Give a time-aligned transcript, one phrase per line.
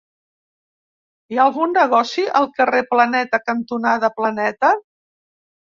[1.35, 4.77] Hi ha algun negoci al carrer Planeta cantonada Planeta?